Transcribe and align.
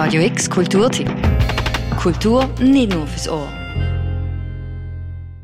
Radio 0.00 0.22
X 0.22 0.48
Kulturtipp. 0.48 1.10
Kultur 2.00 2.48
nicht 2.60 2.94
nur 2.94 3.04
fürs 3.08 3.28
Ohr. 3.28 3.48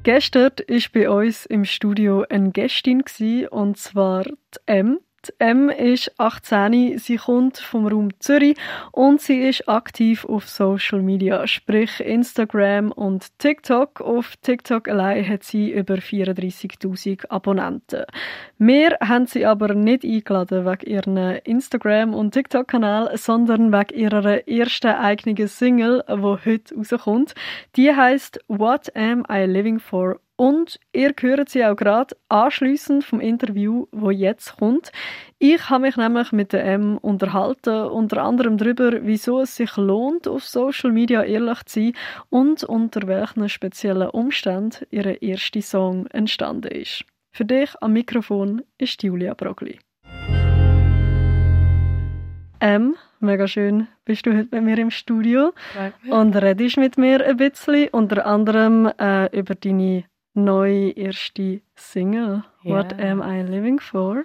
Gestern 0.04 0.52
war 0.68 0.92
bei 0.92 1.10
uns 1.10 1.44
im 1.46 1.64
Studio 1.64 2.24
eine 2.30 2.52
Gästin, 2.52 3.02
und 3.50 3.76
zwar 3.76 4.22
die 4.22 4.32
M. 4.66 5.00
Die 5.26 5.32
M 5.38 5.70
ist 5.70 6.12
18, 6.18 6.98
sie 6.98 7.16
kommt 7.16 7.58
vom 7.58 7.86
Raum 7.86 8.08
Zürich 8.18 8.56
und 8.92 9.20
sie 9.20 9.40
ist 9.40 9.68
aktiv 9.68 10.24
auf 10.24 10.48
Social 10.48 11.00
Media, 11.00 11.46
sprich 11.46 12.00
Instagram 12.00 12.92
und 12.92 13.38
TikTok. 13.38 14.00
Auf 14.00 14.36
TikTok 14.42 14.88
allein 14.88 15.26
hat 15.26 15.44
sie 15.44 15.70
über 15.70 15.94
34.000 15.94 17.30
Abonnenten. 17.30 18.04
Wir 18.58 18.98
haben 19.00 19.26
sie 19.26 19.46
aber 19.46 19.74
nicht 19.74 20.04
eingeladen 20.04 20.66
wegen 20.66 20.90
ihren 20.90 21.16
Instagram- 21.16 22.14
und 22.14 22.32
TikTok-Kanal, 22.32 23.16
sondern 23.16 23.72
wegen 23.72 23.98
ihrer 23.98 24.46
ersten 24.46 24.88
eigenen 24.88 25.48
Single, 25.48 26.04
die 26.08 26.22
heute 26.22 26.74
rauskommt. 26.74 27.34
Die 27.76 27.94
heißt 27.94 28.40
What 28.48 28.94
Am 28.94 29.24
I 29.30 29.46
Living 29.46 29.78
For 29.78 30.20
und 30.36 30.80
ihr 30.92 31.14
hört 31.20 31.48
sie 31.48 31.64
auch 31.64 31.76
gerade 31.76 32.16
anschließend 32.28 33.04
vom 33.04 33.20
Interview, 33.20 33.86
wo 33.92 34.10
jetzt 34.10 34.56
kommt. 34.56 34.90
Ich 35.38 35.70
habe 35.70 35.82
mich 35.82 35.96
nämlich 35.96 36.32
mit 36.32 36.52
der 36.52 36.64
M 36.64 36.98
unterhalten, 36.98 37.86
unter 37.86 38.22
anderem 38.22 38.58
darüber, 38.58 38.92
wieso 39.02 39.40
es 39.40 39.56
sich 39.56 39.76
lohnt, 39.76 40.26
auf 40.26 40.44
Social 40.44 40.92
Media 40.92 41.22
ehrlich 41.22 41.62
zu 41.66 41.80
sein 41.80 41.92
und 42.30 42.64
unter 42.64 43.06
welchen 43.06 43.48
speziellen 43.48 44.10
Umständen 44.10 44.86
ihr 44.90 45.22
erster 45.22 45.62
Song 45.62 46.06
entstanden 46.06 46.72
ist. 46.72 47.04
Für 47.32 47.44
dich 47.44 47.70
am 47.80 47.92
Mikrofon 47.92 48.62
ist 48.78 49.02
Julia 49.02 49.34
Brogli. 49.34 49.78
M, 52.60 52.96
mega 53.20 53.46
schön, 53.46 53.88
bist 54.04 54.24
du 54.24 54.34
heute 54.34 54.48
mit 54.52 54.64
mir 54.64 54.78
im 54.78 54.90
Studio 54.90 55.52
Danke. 55.74 56.14
und 56.14 56.34
redest 56.34 56.78
mit 56.78 56.96
mir 56.96 57.24
ein 57.26 57.36
bisschen, 57.36 57.88
unter 57.90 58.24
anderem 58.24 58.90
äh, 58.98 59.26
über 59.38 59.54
deine 59.54 60.04
neue 60.34 60.90
erste 60.90 61.60
Single, 61.76 62.44
Ja. 62.62 62.76
What 62.76 63.00
Am 63.00 63.22
I 63.22 63.42
Living 63.42 63.80
For? 63.80 64.24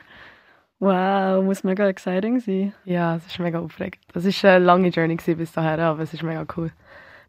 Wow, 0.80 1.44
muss 1.44 1.64
mega 1.64 1.88
exciting 1.88 2.40
sein. 2.40 2.74
Ja, 2.86 3.18
es 3.18 3.28
ist 3.28 3.40
mega 3.40 3.60
aufregend. 3.60 4.02
Es 4.14 4.44
war 4.44 4.52
eine 4.52 4.66
lange 4.66 4.88
Journey 4.90 5.18
bis 5.18 5.52
dahin, 5.52 5.80
aber 5.80 6.02
es 6.04 6.14
ist 6.14 6.24
mega 6.24 6.46
cool, 6.56 6.72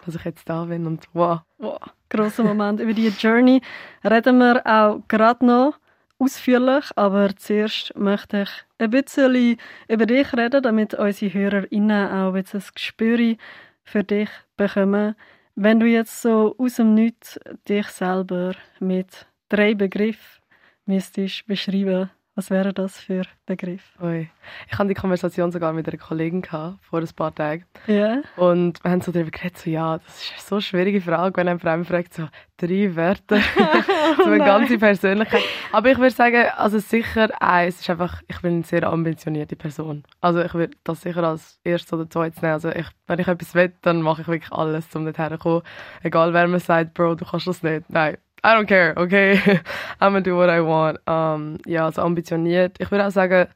dass 0.04 0.14
ich 0.14 0.24
jetzt 0.24 0.48
da 0.48 0.64
bin 0.64 0.86
und 0.86 1.06
wow. 1.12 1.40
Wow, 1.58 1.80
grosser 2.08 2.44
Moment. 2.44 2.80
Über 2.80 2.92
die 2.92 3.08
Journey 3.08 3.60
reden 4.04 4.38
wir 4.38 4.64
auch 4.64 5.00
gerade 5.08 5.44
noch 5.44 5.74
ausführlich, 6.20 6.84
aber 6.94 7.34
zuerst 7.36 7.96
möchte 7.96 8.42
ich 8.42 8.50
ein 8.78 8.90
bisschen 8.90 9.56
über 9.88 10.06
dich 10.06 10.32
reden, 10.32 10.62
damit 10.62 10.94
unsere 10.94 11.34
HörerInnen 11.34 12.08
auch 12.12 12.36
jetzt 12.36 12.54
ein 12.54 12.62
Gespür 12.74 13.36
für 13.82 14.04
dich 14.04 14.28
bekommen. 14.56 15.16
Wenn 15.62 15.78
du 15.78 15.84
jetzt 15.84 16.22
so 16.22 16.54
aus 16.56 16.76
dem 16.76 16.94
Nichts 16.94 17.38
dich 17.68 17.86
selber 17.88 18.54
mit 18.78 19.26
drei 19.50 19.74
Begriffen 19.74 20.42
müsstest 20.86 21.46
beschreiben, 21.46 22.08
was 22.40 22.48
wäre 22.48 22.72
das 22.72 22.98
für 22.98 23.24
Begriff? 23.44 23.82
Ui. 24.00 24.30
Ich 24.66 24.78
hatte 24.78 24.88
die 24.88 24.94
Konversation 24.94 25.52
sogar 25.52 25.74
mit 25.74 25.86
einer 25.86 25.98
Kollegin 25.98 26.40
gehabt, 26.40 26.82
vor 26.82 27.00
ein 27.00 27.08
paar 27.14 27.34
Tagen. 27.34 27.66
Ja, 27.86 28.22
Und 28.36 28.82
wir 28.82 28.92
haben 28.92 29.02
so 29.02 29.12
darüber 29.12 29.30
geredet, 29.30 29.58
so, 29.58 29.68
ja, 29.68 29.98
das 29.98 30.32
ist 30.38 30.48
so 30.48 30.54
eine 30.54 30.62
schwierige 30.62 31.02
Frage, 31.02 31.36
wenn 31.36 31.48
ein 31.48 31.58
Fremd 31.58 31.86
fragt, 31.86 32.14
so 32.14 32.28
drei 32.56 32.96
Wörter, 32.96 33.36
so 34.16 34.24
eine 34.24 34.38
nein. 34.38 34.46
ganze 34.46 34.78
Persönlichkeit. 34.78 35.42
Aber 35.70 35.90
ich 35.90 35.98
würde 35.98 36.14
sagen, 36.14 36.46
also 36.56 36.78
sicher 36.78 37.28
eins 37.42 37.80
ist 37.80 37.90
einfach, 37.90 38.22
ich 38.26 38.40
bin 38.40 38.54
eine 38.54 38.62
sehr 38.62 38.84
ambitionierte 38.84 39.54
Person. 39.56 40.04
Also 40.22 40.40
ich 40.40 40.54
würde 40.54 40.74
das 40.82 41.02
sicher 41.02 41.22
als 41.22 41.60
erstes 41.62 41.92
oder 41.92 42.08
zweites 42.08 42.40
nehmen. 42.40 42.54
Also 42.54 42.70
ich, 42.70 42.86
wenn 43.06 43.18
ich 43.18 43.28
etwas 43.28 43.54
will, 43.54 43.70
dann 43.82 44.00
mache 44.00 44.22
ich 44.22 44.28
wirklich 44.28 44.50
alles, 44.50 44.86
um 44.96 45.04
nicht 45.04 45.18
herzukommen. 45.18 45.60
Egal 46.02 46.32
wer 46.32 46.48
mir 46.48 46.58
sagt, 46.58 46.94
Bro, 46.94 47.16
du 47.16 47.26
kannst 47.26 47.46
das 47.46 47.62
nicht. 47.62 47.90
Nein, 47.90 48.16
I 48.42 48.54
don't 48.54 48.66
care, 48.66 48.94
okay? 48.96 49.36
I'm 50.00 50.12
gonna 50.12 50.22
do 50.22 50.36
what 50.36 50.48
I 50.48 50.60
want. 50.60 50.98
Um, 51.06 51.58
ja, 51.66 51.84
also 51.84 52.02
ambitioniert. 52.02 52.80
Ich 52.80 52.90
würde 52.90 53.06
auch 53.06 53.10
sagen, 53.10 53.48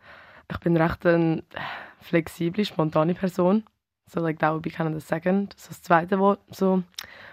ich 0.50 0.59
bin 0.59 0.77
recht 0.77 1.06
eine 1.06 1.43
flexible, 2.00 2.65
spontane 2.65 3.15
Person. 3.15 3.65
So, 4.06 4.21
like, 4.21 4.39
that 4.41 4.53
would 4.53 4.62
be 4.62 4.71
kind 4.71 4.89
of 4.89 4.95
the 4.95 5.06
second. 5.06 5.55
So, 5.56 5.69
das 5.69 5.83
zweite, 5.83 6.19
wo, 6.19 6.37
so, 6.50 6.83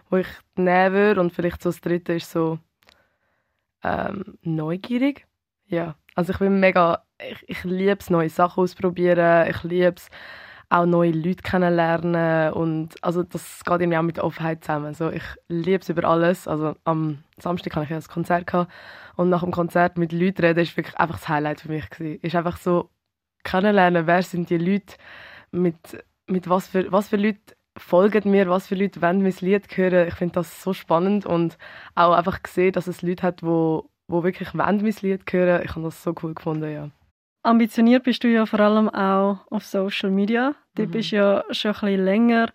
wo 0.09 0.17
ich 0.17 0.27
nehmen 0.55 0.93
würde. 0.93 1.19
Und 1.19 1.33
vielleicht 1.33 1.61
so 1.61 1.69
das 1.69 1.81
dritte 1.81 2.13
ist 2.13 2.31
so 2.31 2.59
ähm, 3.83 4.37
neugierig. 4.43 5.27
Ja, 5.67 5.95
also 6.15 6.31
ich 6.33 6.39
bin 6.39 6.59
mega, 6.59 7.03
ich, 7.19 7.43
ich 7.49 7.63
liebe 7.63 7.97
es, 7.99 8.09
neue 8.09 8.29
Sachen 8.29 8.63
ausprobieren. 8.63 9.47
Ich 9.49 9.63
liebe 9.63 9.95
es, 9.95 10.09
auch 10.71 10.85
neue 10.85 11.11
Leute 11.11 11.43
kennenlernen. 11.43 12.53
Und 12.53 12.95
also 13.03 13.23
das 13.23 13.63
geht 13.63 13.81
irgendwie 13.81 13.97
auch 13.97 14.03
mit 14.03 14.17
der 14.17 14.23
Offenheit 14.23 14.63
zusammen. 14.63 14.93
So, 14.93 15.09
ich 15.09 15.23
liebe 15.49 15.81
es 15.81 15.89
über 15.89 16.05
alles. 16.05 16.47
Also 16.47 16.75
am 16.85 17.23
Samstag 17.37 17.75
hatte 17.75 17.85
ich 17.85 17.91
ein 17.91 18.03
Konzert. 18.11 18.51
Und 19.17 19.29
nach 19.29 19.43
dem 19.43 19.51
Konzert 19.51 19.97
mit 19.97 20.13
Leuten 20.13 20.41
reden, 20.41 20.59
ist 20.59 20.77
wirklich 20.77 20.97
einfach 20.97 21.19
das 21.19 21.29
Highlight 21.29 21.61
für 21.61 21.69
mich. 21.69 21.89
Gewesen. 21.89 22.19
Ist 22.21 22.35
einfach 22.35 22.57
so 22.57 22.89
kennenlernen, 23.43 24.07
wer 24.07 24.23
sind 24.23 24.49
die 24.49 24.57
Leute, 24.57 24.95
mit, 25.51 25.75
mit 26.27 26.49
was, 26.49 26.67
für, 26.67 26.89
was 26.91 27.09
für 27.09 27.17
Leute 27.17 27.39
folgen 27.77 28.31
mir, 28.31 28.49
was 28.49 28.67
für 28.67 28.75
Leute 28.75 29.01
wollen 29.01 29.21
mein 29.21 29.35
Lied 29.41 29.65
hören. 29.75 30.07
Ich 30.07 30.15
finde 30.15 30.35
das 30.35 30.63
so 30.63 30.73
spannend 30.73 31.25
und 31.25 31.57
auch 31.95 32.13
einfach 32.13 32.41
gesehen, 32.43 32.71
dass 32.71 32.87
es 32.87 33.01
Leute 33.01 33.23
hat, 33.23 33.43
wo, 33.43 33.89
wo 34.07 34.23
wirklich 34.23 34.53
wollen 34.53 34.81
mein 34.81 34.95
Lied 35.01 35.23
hören. 35.31 35.63
Ich 35.65 35.71
habe 35.71 35.83
das 35.83 36.01
so 36.01 36.13
cool 36.23 36.33
gefunden, 36.33 36.71
ja. 36.71 36.89
Ambitioniert 37.43 38.03
bist 38.03 38.23
du 38.23 38.27
ja 38.27 38.45
vor 38.45 38.59
allem 38.59 38.89
auch 38.89 39.39
auf 39.49 39.65
Social 39.65 40.09
Media. 40.11 40.55
Du 40.75 40.83
Mhm. 40.83 40.91
bist 40.91 41.11
ja 41.11 41.43
schon 41.51 41.71
ein 41.71 41.79
bisschen 41.81 42.05
länger 42.05 42.49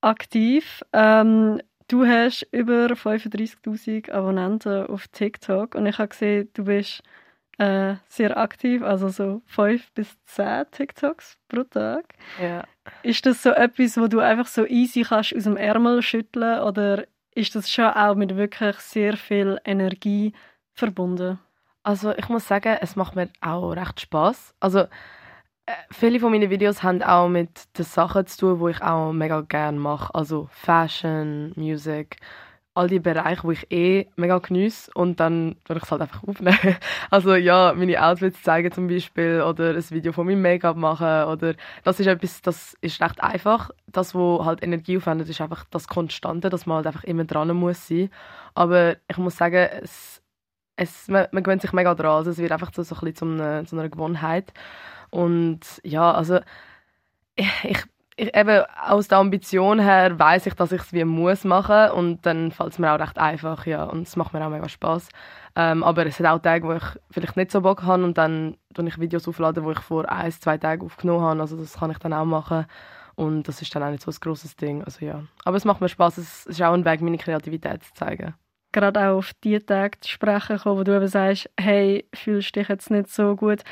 aktiv. 0.00 0.82
Ähm, 0.92 1.60
du 1.88 2.06
hast 2.06 2.46
über 2.52 2.94
35.000 2.96 4.10
Abonnenten 4.10 4.86
auf 4.86 5.08
TikTok 5.08 5.74
und 5.74 5.86
ich 5.86 5.98
habe 5.98 6.08
gesehen, 6.08 6.48
du 6.54 6.64
bist 6.64 7.02
äh, 7.58 7.96
sehr 8.08 8.36
aktiv, 8.38 8.82
also 8.82 9.08
so 9.08 9.42
5 9.46 9.92
bis 9.92 10.16
10 10.24 10.64
TikToks 10.70 11.36
pro 11.48 11.64
Tag. 11.64 12.14
ja. 12.40 12.64
Ist 13.02 13.24
das 13.26 13.42
so 13.42 13.50
etwas, 13.50 13.98
wo 13.98 14.08
du 14.08 14.20
einfach 14.20 14.46
so 14.46 14.66
easy 14.66 15.02
kannst 15.02 15.34
aus 15.34 15.44
dem 15.44 15.56
Ärmel 15.56 16.02
schütteln 16.02 16.60
oder 16.60 17.04
ist 17.34 17.54
das 17.54 17.70
schon 17.70 17.86
auch 17.86 18.14
mit 18.14 18.36
wirklich 18.36 18.76
sehr 18.76 19.16
viel 19.16 19.58
Energie 19.64 20.32
verbunden? 20.74 21.38
Also 21.82 22.14
ich 22.16 22.28
muss 22.28 22.46
sagen, 22.46 22.76
es 22.80 22.96
macht 22.96 23.16
mir 23.16 23.30
auch 23.40 23.70
recht 23.72 24.00
Spaß. 24.00 24.54
Also 24.60 24.80
äh, 24.80 24.88
viele 25.90 26.20
von 26.20 26.32
meinen 26.32 26.50
Videos 26.50 26.82
haben 26.82 27.02
auch 27.02 27.28
mit 27.28 27.78
den 27.78 27.84
Sachen 27.84 28.26
zu 28.26 28.38
tun, 28.38 28.60
wo 28.60 28.68
ich 28.68 28.82
auch 28.82 29.12
mega 29.12 29.40
gerne 29.42 29.78
mache. 29.78 30.14
Also 30.14 30.48
Fashion, 30.52 31.52
Music, 31.56 32.18
all 32.74 32.88
die 32.88 33.00
Bereiche, 33.00 33.44
wo 33.44 33.50
ich 33.50 33.70
eh 33.72 34.08
mega 34.16 34.38
geniesse 34.38 34.90
und 34.94 35.20
dann 35.20 35.56
würde 35.66 35.78
ich 35.78 35.84
es 35.84 35.90
halt 35.90 36.02
einfach 36.02 36.22
aufnehmen. 36.26 36.76
Also 37.10 37.34
ja, 37.34 37.72
meine 37.76 38.02
Outfits 38.04 38.42
zeigen 38.42 38.72
zum 38.72 38.88
Beispiel 38.88 39.42
oder 39.42 39.70
ein 39.74 39.90
Video 39.90 40.12
von 40.12 40.26
meinem 40.26 40.42
Make-up 40.42 40.76
machen 40.76 41.24
oder 41.24 41.54
das 41.84 41.98
ist 42.00 42.06
etwas, 42.06 42.42
das 42.42 42.76
ist 42.80 43.00
recht 43.00 43.22
einfach. 43.22 43.70
Das, 43.86 44.14
wo 44.14 44.44
halt 44.44 44.62
Energie 44.62 44.98
aufwendet, 44.98 45.28
ist 45.28 45.40
einfach 45.40 45.64
das 45.70 45.88
Konstante, 45.88 46.48
dass 46.50 46.66
man 46.66 46.76
halt 46.76 46.86
einfach 46.86 47.04
immer 47.04 47.24
dran 47.24 47.54
muss 47.56 47.88
sein. 47.88 48.10
Aber 48.54 48.96
ich 49.08 49.16
muss 49.18 49.36
sagen, 49.36 49.68
es, 49.82 50.19
es, 50.80 51.08
man, 51.08 51.26
man 51.32 51.42
gewöhnt 51.42 51.62
sich 51.62 51.72
mega 51.72 51.94
dran. 51.94 52.16
Also 52.16 52.30
es 52.30 52.38
wird 52.38 52.52
einfach 52.52 52.72
so, 52.74 52.82
so 52.82 52.94
ein 52.96 53.00
bisschen 53.00 53.16
zu 53.16 53.24
einer, 53.26 53.64
zu 53.66 53.76
einer 53.76 53.88
Gewohnheit. 53.88 54.52
Und 55.10 55.60
ja, 55.84 56.12
also 56.12 56.40
ich, 57.36 57.48
ich, 57.64 57.78
eben 58.16 58.64
aus 58.86 59.08
der 59.08 59.18
Ambition 59.18 59.78
her 59.78 60.18
weiß 60.18 60.46
ich, 60.46 60.54
dass 60.54 60.72
ich 60.72 60.80
es 60.80 60.92
wie 60.92 61.04
muss 61.04 61.44
machen 61.44 61.90
und 61.92 62.24
dann 62.26 62.50
fällt 62.52 62.72
es 62.72 62.78
mir 62.78 62.92
auch 62.92 63.00
recht 63.00 63.18
einfach, 63.18 63.66
ja, 63.66 63.84
und 63.84 64.06
es 64.06 64.16
macht 64.16 64.32
mir 64.32 64.44
auch 64.44 64.50
mega 64.50 64.68
Spaß. 64.68 65.08
Ähm, 65.56 65.82
aber 65.82 66.06
es 66.06 66.18
hat 66.20 66.26
auch 66.26 66.38
Tage, 66.38 66.66
wo 66.66 66.72
ich 66.72 66.84
vielleicht 67.10 67.36
nicht 67.36 67.50
so 67.50 67.60
Bock 67.62 67.82
habe 67.82 68.04
und 68.04 68.18
dann 68.18 68.56
tue 68.74 68.86
ich 68.88 68.98
Videos 69.00 69.26
aufladen, 69.26 69.64
wo 69.64 69.72
ich 69.72 69.80
vor 69.80 70.10
ein, 70.10 70.32
zwei 70.32 70.58
Tagen 70.58 70.84
aufgenommen 70.84 71.22
habe, 71.22 71.40
also 71.40 71.56
das 71.56 71.78
kann 71.78 71.90
ich 71.90 71.98
dann 71.98 72.12
auch 72.12 72.24
machen 72.24 72.66
und 73.16 73.48
das 73.48 73.62
ist 73.62 73.74
dann 73.74 73.82
auch 73.82 73.90
nicht 73.90 74.02
so 74.02 74.10
ein 74.10 74.16
grosses 74.20 74.56
Ding, 74.56 74.84
also 74.84 75.04
ja. 75.04 75.22
Aber 75.44 75.56
es 75.56 75.64
macht 75.64 75.80
mir 75.80 75.88
Spaß, 75.88 76.18
es 76.18 76.46
ist 76.46 76.62
auch 76.62 76.72
ein 76.72 76.84
Weg, 76.84 77.00
meine 77.00 77.18
Kreativität 77.18 77.82
zu 77.82 77.94
zeigen. 77.94 78.34
Gerade 78.72 79.00
auch 79.00 79.18
auf 79.18 79.32
die 79.42 79.58
Tage 79.58 79.98
zu 80.00 80.08
sprechen 80.10 80.58
kommen, 80.58 80.78
wo 80.78 80.84
du 80.84 80.94
eben 80.96 81.06
sagst, 81.06 81.50
hey, 81.58 82.06
fühlst 82.14 82.56
dich 82.56 82.68
jetzt 82.68 82.90
nicht 82.90 83.08
so 83.08 83.36
gut. 83.36 83.62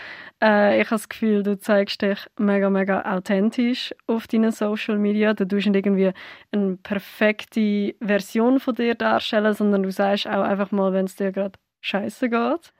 Äh, 0.42 0.80
ich 0.80 0.86
habe 0.86 0.96
das 0.96 1.08
Gefühl, 1.08 1.42
du 1.42 1.58
zeigst 1.58 2.02
dich 2.02 2.18
mega, 2.38 2.70
mega 2.70 3.02
authentisch 3.02 3.94
auf 4.06 4.26
deinen 4.26 4.52
Social 4.52 4.98
Media. 4.98 5.34
Du 5.34 5.46
tust 5.46 5.66
nicht 5.66 5.76
irgendwie 5.76 6.12
eine 6.52 6.76
perfekte 6.76 7.94
Version 8.00 8.60
von 8.60 8.74
dir 8.74 8.94
darstellen, 8.94 9.54
sondern 9.54 9.82
du 9.82 9.90
sagst 9.90 10.26
auch 10.26 10.42
einfach 10.42 10.70
mal, 10.70 10.92
wenn 10.92 11.06
es 11.06 11.16
dir 11.16 11.32
gerade 11.32 11.58
scheiße 11.80 12.28
geht. 12.28 12.72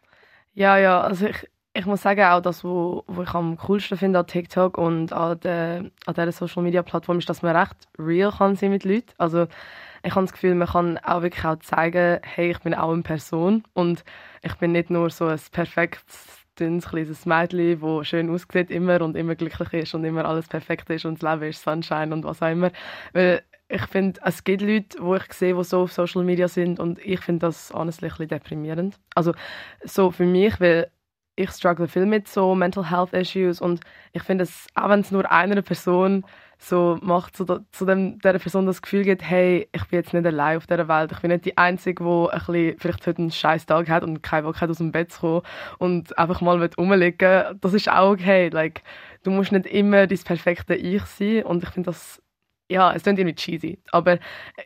Ja, 0.54 0.76
ja, 0.76 1.00
also 1.00 1.26
ich, 1.26 1.48
ich 1.74 1.86
muss 1.86 2.02
sagen, 2.02 2.24
auch 2.24 2.40
das, 2.40 2.64
wo 2.64 3.04
ich 3.22 3.34
am 3.34 3.56
coolsten 3.58 3.96
finde 3.96 4.18
an 4.18 4.26
TikTok 4.26 4.76
und 4.76 5.12
an, 5.12 5.38
der, 5.40 5.90
an 6.06 6.14
dieser 6.14 6.32
Social 6.32 6.62
Media 6.62 6.82
Plattform, 6.82 7.18
ist, 7.18 7.28
dass 7.28 7.42
man 7.42 7.54
recht 7.54 7.76
real 7.98 8.32
kann 8.32 8.56
sein 8.56 8.70
mit 8.70 8.84
Leuten. 8.84 9.12
Also 9.18 9.46
ich 10.02 10.14
habe 10.14 10.26
das 10.26 10.32
Gefühl, 10.32 10.54
man 10.54 10.68
kann 10.68 10.98
auch 10.98 11.22
wirklich 11.22 11.44
auch 11.44 11.58
zeigen, 11.58 12.20
hey, 12.22 12.50
ich 12.50 12.60
bin 12.60 12.74
auch 12.74 12.92
eine 12.92 13.02
Person 13.02 13.64
und 13.74 14.04
ich 14.42 14.54
bin 14.56 14.72
nicht 14.72 14.90
nur 14.90 15.10
so 15.10 15.26
ein 15.26 15.40
perfektes 15.52 16.38
dünnes 16.58 16.88
kleines 16.88 17.26
Mädchen, 17.26 17.80
das 17.80 18.08
schön 18.08 18.30
aussieht 18.30 18.70
immer 18.70 19.00
und 19.00 19.16
immer 19.16 19.34
glücklich 19.34 19.72
ist 19.72 19.94
und 19.94 20.04
immer 20.04 20.24
alles 20.24 20.48
perfekt 20.48 20.90
ist 20.90 21.04
und 21.04 21.22
das 21.22 21.32
Leben 21.32 21.50
ist 21.50 21.62
Sunshine 21.62 22.12
und 22.12 22.24
was 22.24 22.42
auch 22.42 22.50
immer. 22.50 22.70
Weil 23.12 23.42
ich 23.68 23.82
finde, 23.82 24.20
es 24.24 24.44
gibt 24.44 24.62
Leute, 24.62 24.98
die 24.98 25.16
ich 25.16 25.32
sehe, 25.32 25.54
die 25.54 25.64
so 25.64 25.82
auf 25.82 25.92
Social 25.92 26.24
Media 26.24 26.48
sind 26.48 26.80
und 26.80 26.98
ich 27.04 27.20
finde 27.20 27.46
das 27.46 27.72
honestly 27.74 28.06
ein 28.06 28.10
bisschen 28.10 28.28
deprimierend. 28.28 28.98
Also 29.14 29.34
so 29.84 30.10
für 30.10 30.24
mich, 30.24 30.58
weil 30.60 30.90
ich 31.36 31.50
struggle 31.50 31.86
viel 31.86 32.06
mit 32.06 32.26
so 32.26 32.54
Mental 32.54 32.90
Health 32.90 33.12
Issues 33.12 33.60
und 33.60 33.80
ich 34.12 34.22
finde 34.22 34.44
es, 34.44 34.66
auch 34.74 34.88
wenn 34.88 35.00
es 35.00 35.10
nur 35.10 35.30
einer 35.30 35.62
Person 35.62 36.24
so 36.58 36.98
macht, 37.02 37.36
so 37.36 37.44
zu 37.72 37.86
dem, 37.86 38.18
der 38.18 38.38
Person 38.38 38.66
das 38.66 38.82
Gefühl 38.82 39.04
gibt, 39.04 39.22
hey, 39.22 39.68
ich 39.72 39.84
bin 39.86 40.00
jetzt 40.00 40.12
nicht 40.12 40.26
allein 40.26 40.56
auf 40.56 40.66
dieser 40.66 40.88
Welt, 40.88 41.12
ich 41.12 41.20
bin 41.20 41.30
nicht 41.30 41.44
die 41.44 41.56
Einzige, 41.56 42.02
die 42.02 42.30
ein 42.32 42.38
bisschen, 42.38 42.78
vielleicht 42.78 43.06
heute 43.06 43.18
einen 43.22 43.30
scheiß 43.30 43.66
Tag 43.66 43.88
hat 43.88 44.02
und 44.02 44.22
keinen 44.22 44.44
Bock 44.44 44.60
hat, 44.60 44.68
aus 44.68 44.78
dem 44.78 44.92
Bett 44.92 45.12
zu 45.12 45.20
kommen 45.20 45.42
und 45.78 46.18
einfach 46.18 46.40
mal 46.40 46.62
rumliegen 46.76 47.58
das 47.60 47.74
ist 47.74 47.88
auch 47.88 48.12
okay. 48.12 48.48
Like, 48.48 48.82
du 49.22 49.30
musst 49.30 49.52
nicht 49.52 49.66
immer 49.66 50.06
dein 50.06 50.18
perfekte 50.18 50.74
Ich 50.74 51.04
sein 51.04 51.44
und 51.44 51.62
ich 51.62 51.70
finde 51.70 51.90
das 51.90 52.22
ja, 52.70 52.92
es 52.92 53.02
klingt 53.02 53.18
irgendwie 53.18 53.34
cheesy, 53.34 53.78
aber 53.92 54.18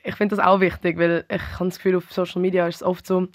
ich 0.02 0.16
finde 0.16 0.34
das 0.34 0.44
auch 0.44 0.58
wichtig, 0.60 0.98
weil 0.98 1.24
ich 1.28 1.42
habe 1.54 1.66
das 1.66 1.76
Gefühl, 1.76 1.96
auf 1.96 2.12
Social 2.12 2.42
Media 2.42 2.66
ist 2.66 2.76
es 2.76 2.82
oft 2.82 3.06
so, 3.06 3.28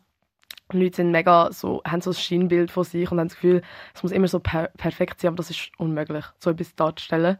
Leute 0.74 0.98
sind 0.98 1.12
mega 1.12 1.51
so, 1.51 1.81
haben 1.86 2.01
so 2.01 2.12
ein 2.12 2.15
Schienbild 2.15 2.71
von 2.71 2.83
sich 2.83 3.09
und 3.09 3.19
haben 3.19 3.30
das 3.30 3.36
Gefühl, 3.36 3.62
es 3.94 4.04
muss 4.04 4.12
immer 4.12 4.27
so 4.27 4.39
per 4.39 4.68
perfekt 4.77 5.21
sein, 5.21 5.30
aber 5.30 5.38
das 5.38 5.50
ist 5.50 5.71
unmöglich, 5.77 6.25
so 6.39 6.50
etwas 6.50 6.75
darzustellen. 6.75 7.38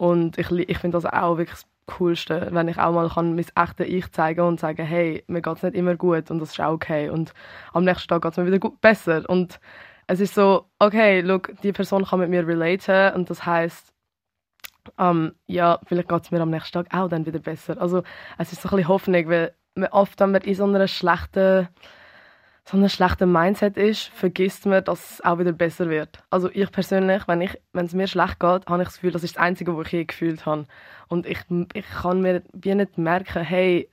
Und 0.00 0.38
ich, 0.38 0.50
ich 0.50 0.78
finde 0.78 0.96
das 0.96 1.04
auch 1.04 1.36
wirklich 1.36 1.58
das 1.58 1.66
Coolste, 1.84 2.48
wenn 2.52 2.68
ich 2.68 2.78
auch 2.78 2.90
mal 2.90 3.10
kann 3.10 3.34
mein 3.34 3.44
echtes 3.54 3.86
Ich 3.86 4.10
zeigen 4.12 4.40
und 4.40 4.58
sagen, 4.58 4.86
hey, 4.86 5.22
mir 5.26 5.42
geht 5.42 5.56
es 5.58 5.62
nicht 5.62 5.74
immer 5.74 5.94
gut 5.94 6.30
und 6.30 6.38
das 6.38 6.52
ist 6.52 6.60
auch 6.60 6.72
okay. 6.72 7.10
Und 7.10 7.34
am 7.74 7.84
nächsten 7.84 8.08
Tag 8.08 8.22
geht 8.22 8.32
es 8.32 8.38
mir 8.38 8.46
wieder 8.46 8.58
gut, 8.58 8.80
besser. 8.80 9.28
Und 9.28 9.60
es 10.06 10.20
ist 10.20 10.34
so, 10.34 10.70
okay, 10.78 11.20
look, 11.20 11.52
die 11.62 11.72
Person 11.72 12.06
kann 12.06 12.20
mit 12.20 12.30
mir 12.30 12.46
relaten 12.46 13.14
und 13.14 13.28
das 13.28 13.44
heißt 13.44 13.92
ähm, 14.98 15.34
ja, 15.46 15.78
vielleicht 15.84 16.08
geht 16.08 16.22
es 16.22 16.30
mir 16.30 16.40
am 16.40 16.48
nächsten 16.48 16.72
Tag 16.72 16.86
auch 16.94 17.10
dann 17.10 17.26
wieder 17.26 17.38
besser. 17.38 17.78
Also 17.78 18.02
es 18.38 18.52
ist 18.52 18.62
so 18.62 18.70
ein 18.70 18.76
bisschen 18.76 18.88
Hoffnung, 18.88 19.28
weil 19.28 19.54
oft, 19.90 20.18
wenn 20.18 20.30
man 20.30 20.40
in 20.40 20.54
so 20.54 20.64
einer 20.64 20.88
schlechten 20.88 21.68
so 22.70 22.76
einem 22.76 22.88
schlechten 22.88 23.32
Mindset 23.32 23.76
ist, 23.76 24.08
vergisst 24.14 24.64
man, 24.64 24.84
dass 24.84 25.14
es 25.14 25.24
auch 25.24 25.38
wieder 25.40 25.52
besser 25.52 25.90
wird. 25.90 26.22
Also 26.30 26.48
ich 26.52 26.70
persönlich, 26.70 27.26
wenn 27.26 27.40
ich, 27.40 27.58
wenn 27.72 27.86
es 27.86 27.94
mir 27.94 28.06
schlecht 28.06 28.38
geht, 28.38 28.66
habe 28.66 28.82
ich 28.82 28.88
das 28.88 28.94
Gefühl, 28.94 29.10
das 29.10 29.24
ist 29.24 29.36
das 29.36 29.42
Einzige, 29.42 29.76
was 29.76 29.86
ich 29.86 29.92
je 29.92 30.04
gefühlt 30.04 30.46
habe. 30.46 30.66
Und 31.08 31.26
ich, 31.26 31.40
ich 31.74 31.86
kann 32.02 32.20
mir 32.20 32.42
wie 32.52 32.74
nicht 32.74 32.96
merken, 32.96 33.42
hey, 33.42 33.88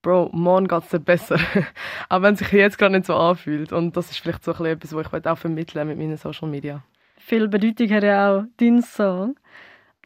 Bro, 0.00 0.30
morgen 0.32 0.68
geht 0.68 0.84
es 0.84 0.90
dir 0.90 1.00
besser. 1.00 1.38
auch 2.08 2.22
wenn 2.22 2.34
es 2.34 2.38
sich 2.38 2.52
jetzt 2.52 2.78
gerade 2.78 2.94
nicht 2.94 3.06
so 3.06 3.16
anfühlt. 3.16 3.72
Und 3.72 3.96
das 3.96 4.12
ist 4.12 4.20
vielleicht 4.20 4.44
so 4.44 4.52
etwas, 4.52 4.94
was 4.94 5.06
ich 5.12 5.26
auch 5.26 5.38
vermitteln 5.38 5.88
mit 5.88 5.98
meinen 5.98 6.16
Social 6.16 6.48
Media. 6.48 6.84
Viel 7.16 7.48
Bedeutung 7.48 7.90
hat 7.90 8.04
ja 8.04 8.30
auch 8.30 8.44
dein 8.58 8.80
Song. 8.80 9.34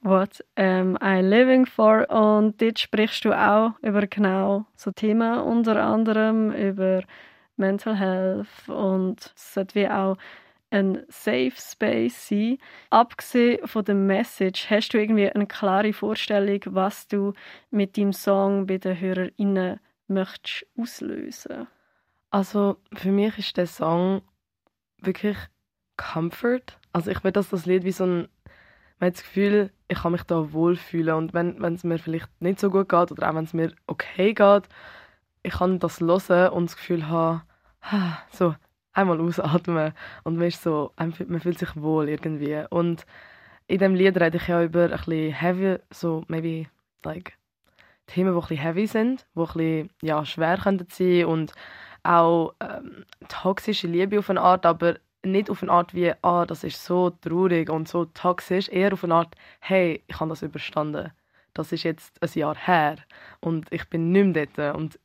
What 0.00 0.42
am 0.56 0.96
I 1.04 1.20
living 1.20 1.66
for? 1.66 2.08
Und 2.08 2.60
dort 2.62 2.78
sprichst 2.78 3.26
du 3.26 3.32
auch 3.32 3.72
über 3.82 4.06
genau 4.06 4.64
so 4.76 4.90
Themen, 4.92 5.38
unter 5.40 5.84
anderem 5.84 6.52
über 6.52 7.02
Mental 7.62 7.98
Health 7.98 8.68
und 8.68 9.32
es 9.34 9.54
sollte 9.54 9.74
wie 9.76 9.88
auch 9.88 10.16
ein 10.70 11.04
Safe 11.08 11.52
Space 11.56 12.28
sein. 12.28 12.58
Abgesehen 12.90 13.66
von 13.66 13.84
der 13.84 13.94
Message, 13.94 14.68
hast 14.68 14.90
du 14.90 14.98
irgendwie 14.98 15.30
eine 15.30 15.46
klare 15.46 15.92
Vorstellung, 15.92 16.60
was 16.66 17.06
du 17.08 17.34
mit 17.70 17.96
deinem 17.96 18.12
Song 18.12 18.66
bei 18.66 18.78
den 18.78 18.98
HörerInnen 18.98 19.80
möchtest 20.08 20.66
auslösen? 20.76 21.68
Also 22.30 22.76
für 22.94 23.12
mich 23.12 23.38
ist 23.38 23.56
der 23.56 23.66
Song 23.66 24.22
wirklich 24.98 25.36
Comfort. 25.96 26.78
Also 26.92 27.10
ich 27.10 27.22
will, 27.22 27.32
dass 27.32 27.50
das 27.50 27.66
Lied 27.66 27.84
wie 27.84 27.92
so 27.92 28.04
ein 28.04 28.28
man 29.02 29.08
hat 29.08 29.16
das 29.16 29.24
Gefühl, 29.24 29.72
ich 29.88 29.98
kann 29.98 30.12
mich 30.12 30.22
da 30.22 30.52
wohlfühlen 30.52 31.16
und 31.16 31.34
wenn, 31.34 31.60
wenn 31.60 31.74
es 31.74 31.82
mir 31.82 31.98
vielleicht 31.98 32.28
nicht 32.40 32.60
so 32.60 32.70
gut 32.70 32.88
geht 32.88 33.10
oder 33.10 33.28
auch 33.28 33.34
wenn 33.34 33.42
es 33.42 33.52
mir 33.52 33.74
okay 33.88 34.32
geht, 34.32 34.68
ich 35.42 35.54
kann 35.54 35.80
das 35.80 36.00
hören 36.00 36.52
und 36.52 36.66
das 36.66 36.76
Gefühl 36.76 37.08
haben, 37.08 37.42
so 38.32 38.54
einmal 38.92 39.20
ausatmen 39.20 39.92
und 40.24 40.36
man, 40.36 40.48
ist 40.48 40.62
so, 40.62 40.92
man 40.96 41.12
fühlt 41.40 41.58
sich 41.58 41.76
wohl 41.76 42.08
irgendwie. 42.08 42.64
Und 42.70 43.06
in 43.66 43.78
dem 43.78 43.94
Lied 43.94 44.20
rede 44.20 44.36
ich 44.36 44.48
ja 44.48 44.62
über 44.62 44.84
ein 44.84 44.90
bisschen 44.90 45.32
heavy, 45.32 45.78
so 45.90 46.24
maybe 46.28 46.68
like 47.04 47.38
Themen, 48.06 48.32
die 48.32 48.36
ein 48.36 48.40
bisschen 48.40 48.56
heavy 48.58 48.86
sind, 48.86 49.26
die 49.34 49.40
ein 49.40 49.46
bisschen 49.46 49.90
ja, 50.02 50.24
schwer 50.24 50.58
können 50.58 50.86
sein 50.90 51.24
und 51.26 51.52
auch 52.02 52.54
ähm, 52.60 53.04
toxische 53.28 53.86
Liebe 53.86 54.18
auf 54.18 54.28
eine 54.28 54.40
Art, 54.40 54.66
aber 54.66 54.96
nicht 55.24 55.50
auf 55.50 55.62
eine 55.62 55.72
Art 55.72 55.94
wie, 55.94 56.12
ah, 56.22 56.44
das 56.46 56.64
ist 56.64 56.84
so 56.84 57.10
traurig 57.10 57.70
und 57.70 57.88
so 57.88 58.06
toxisch, 58.06 58.68
eher 58.68 58.92
auf 58.92 59.04
eine 59.04 59.14
Art, 59.14 59.34
hey, 59.60 60.02
ich 60.06 60.18
habe 60.18 60.30
das 60.30 60.42
überstanden. 60.42 61.12
Das 61.54 61.70
ist 61.70 61.84
jetzt 61.84 62.20
ein 62.22 62.30
Jahr 62.38 62.56
her 62.56 62.96
und 63.40 63.72
ich 63.72 63.88
bin 63.88 64.10
nicht 64.10 64.34
mehr 64.34 64.46
dort 64.46 64.76
und 64.76 64.98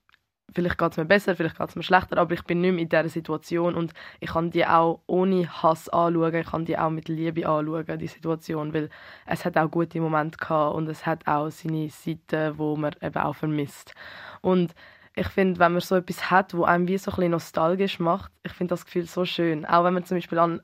vielleicht 0.53 0.77
geht 0.77 0.91
es 0.91 0.97
mir 0.97 1.05
besser, 1.05 1.35
vielleicht 1.35 1.57
geht 1.57 1.69
es 1.69 1.75
mir 1.75 1.83
schlechter, 1.83 2.17
aber 2.17 2.33
ich 2.33 2.43
bin 2.43 2.61
nicht 2.61 2.73
mehr 2.73 2.81
in 2.81 2.89
dieser 2.89 3.09
Situation 3.09 3.75
und 3.75 3.93
ich 4.19 4.29
kann 4.29 4.51
die 4.51 4.65
auch 4.65 5.01
ohne 5.07 5.47
Hass 5.61 5.89
anschauen, 5.89 6.35
ich 6.35 6.47
kann 6.47 6.65
die 6.65 6.77
auch 6.77 6.89
mit 6.89 7.09
Liebe 7.09 7.47
anschauen, 7.47 7.99
die 7.99 8.07
Situation, 8.07 8.73
weil 8.73 8.89
es 9.25 9.45
hat 9.45 9.57
auch 9.57 9.69
gute 9.69 9.99
Momente 9.99 10.37
gehabt 10.37 10.75
und 10.75 10.87
es 10.87 11.05
hat 11.05 11.27
auch 11.27 11.49
seine 11.49 11.89
Seiten, 11.89 12.57
wo 12.57 12.75
man 12.75 12.95
eben 13.01 13.17
auch 13.17 13.35
vermisst. 13.35 13.93
Und 14.41 14.73
ich 15.15 15.27
finde, 15.27 15.59
wenn 15.59 15.71
man 15.71 15.81
so 15.81 15.95
etwas 15.95 16.29
hat, 16.29 16.53
wo 16.53 16.63
einem 16.63 16.87
wie 16.87 16.97
so 16.97 17.11
ein 17.11 17.15
bisschen 17.15 17.31
nostalgisch 17.31 17.99
macht, 17.99 18.31
ich 18.43 18.53
finde 18.53 18.73
das 18.73 18.85
Gefühl 18.85 19.07
so 19.07 19.25
schön. 19.25 19.65
Auch 19.65 19.83
wenn 19.83 19.95
man 19.95 20.05
zum 20.05 20.17
Beispiel 20.17 20.37
an, 20.37 20.61